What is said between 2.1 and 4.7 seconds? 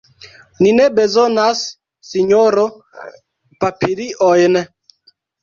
sinjoro, papiliojn!